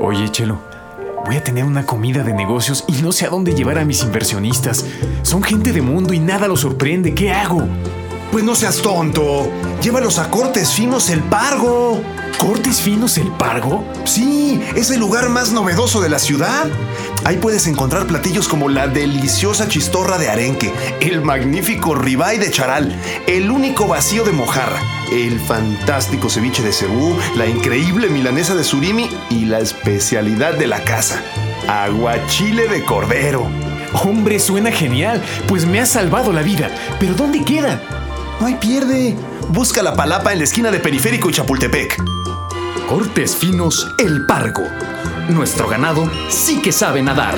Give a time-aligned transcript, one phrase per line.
[0.00, 0.60] Oye, Chelo,
[1.26, 4.02] voy a tener una comida de negocios y no sé a dónde llevar a mis
[4.02, 4.84] inversionistas.
[5.22, 7.14] Son gente de mundo y nada los sorprende.
[7.14, 7.68] ¿Qué hago?
[8.30, 9.50] Pues no seas tonto.
[9.82, 12.00] Llévalos a Cortes Finos El Pargo.
[12.38, 13.84] ¿Cortes Finos El Pargo?
[14.04, 16.68] Sí, es el lugar más novedoso de la ciudad.
[17.24, 22.96] Ahí puedes encontrar platillos como la deliciosa chistorra de arenque, el magnífico ribeye de charal,
[23.26, 24.80] el único vacío de mojarra,
[25.12, 30.82] el fantástico ceviche de cebú, la increíble milanesa de surimi y la especialidad de la
[30.84, 31.20] casa,
[31.68, 33.48] aguachile de cordero.
[34.04, 36.70] Hombre, suena genial, pues me ha salvado la vida.
[36.98, 37.99] ¿Pero dónde queda?
[38.40, 39.14] No hay pierde.
[39.50, 42.02] Busca la palapa en la esquina de Periférico y Chapultepec.
[42.88, 44.64] Cortes finos El Pargo.
[45.28, 47.34] Nuestro ganado sí que sabe nadar.